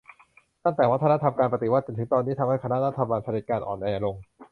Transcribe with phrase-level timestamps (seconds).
[0.63, 4.15] ตั้งแต่วัฒนธรรมการปฎิวัติจนถึงตอนนี้ทำให้คณะรัฐบาลเผด็จการอ่อนแอลง